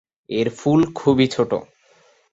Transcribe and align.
এর 0.29 0.47
ফুল 0.57 0.81
খুবই 0.95 1.27
ছোট। 1.27 1.51